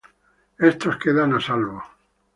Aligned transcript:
Estos 0.71 0.97
quedan 1.03 1.29
a 1.35 1.39
salvo. 1.47 1.79